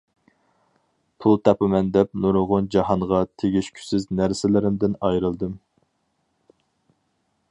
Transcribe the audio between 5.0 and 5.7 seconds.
ئايرىلدىم.